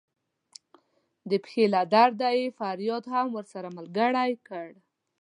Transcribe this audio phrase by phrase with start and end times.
[1.29, 4.67] د پښې له درده یې فریاد هم ورسره ملګری کړ.